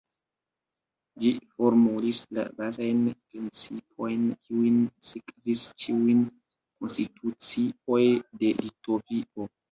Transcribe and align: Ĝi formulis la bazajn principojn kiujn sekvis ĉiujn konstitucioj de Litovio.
Ĝi 1.23 1.31
formulis 1.57 2.21
la 2.37 2.45
bazajn 2.61 3.03
principojn 3.33 4.23
kiujn 4.47 4.79
sekvis 5.09 5.65
ĉiujn 5.83 6.23
konstitucioj 6.79 8.01
de 8.41 8.51
Litovio. 8.63 9.47